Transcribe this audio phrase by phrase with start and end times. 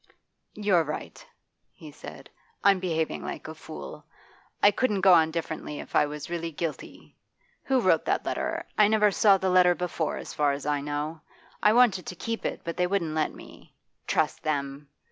[0.55, 1.23] 'You're right,'
[1.73, 2.27] he said,
[2.63, 4.03] 'I'm behaving like a fool;
[4.63, 7.15] I couldn't go on different if I was really guilty.
[7.65, 8.65] Who wrote that letter?
[8.79, 11.21] I never saw the letter before, as far as I know.
[11.61, 13.75] I wanted to keep it, but they wouldn't let me
[14.07, 14.89] trust them!